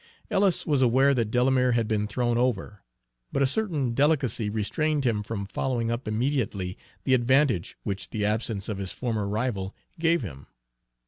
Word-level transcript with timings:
Ellis 0.31 0.65
was 0.65 0.81
aware 0.81 1.13
that 1.13 1.29
Delamere 1.29 1.73
had 1.73 1.87
been 1.87 2.07
thrown 2.07 2.35
over, 2.35 2.81
but 3.31 3.43
a 3.43 3.45
certain 3.45 3.93
delicacy 3.93 4.49
restrained 4.49 5.05
him 5.05 5.21
from 5.21 5.45
following 5.45 5.91
up 5.91 6.07
immediately 6.07 6.75
the 7.03 7.13
advantage 7.13 7.77
which 7.83 8.09
the 8.09 8.25
absence 8.25 8.67
of 8.67 8.79
his 8.79 8.91
former 8.91 9.27
rival 9.29 9.75
gave 9.99 10.23
him. 10.23 10.47